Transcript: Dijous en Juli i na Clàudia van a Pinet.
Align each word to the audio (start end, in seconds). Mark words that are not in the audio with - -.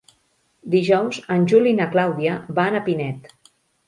Dijous 0.75 1.19
en 1.35 1.45
Juli 1.51 1.71
i 1.71 1.75
na 1.79 1.87
Clàudia 1.97 2.39
van 2.61 2.79
a 2.79 2.81
Pinet. 2.89 3.31